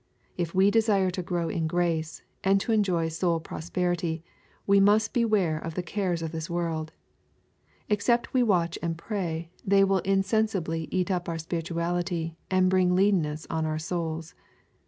If 0.35 0.55
we 0.55 0.71
desire 0.71 1.11
to 1.11 1.21
grow 1.21 1.47
in 1.47 1.67
grace, 1.67 2.23
and 2.43 2.59
to 2.61 2.71
enjoy 2.71 3.07
soul 3.09 3.39
prosperity, 3.39 4.23
we 4.65 4.79
must 4.79 5.13
beware 5.13 5.59
of 5.59 5.75
the 5.75 5.83
cares 5.83 6.23
of 6.23 6.31
this 6.31 6.49
world. 6.49 6.91
Except 7.87 8.33
we 8.33 8.41
watch 8.41 8.79
and 8.81 8.97
pray, 8.97 9.51
they 9.63 9.83
will 9.83 9.99
Insensibly 9.99 10.87
cat 10.87 11.11
up 11.11 11.29
our 11.29 11.37
spirituality, 11.37 12.35
and 12.49 12.67
bring 12.67 12.95
leanness 12.95 13.45
on 13.51 13.67
our 13.67 13.77
souls. 13.77 14.33